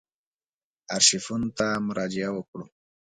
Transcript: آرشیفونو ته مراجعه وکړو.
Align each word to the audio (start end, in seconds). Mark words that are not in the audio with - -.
آرشیفونو 0.95 1.49
ته 1.57 1.65
مراجعه 1.87 2.29
وکړو. 2.33 2.65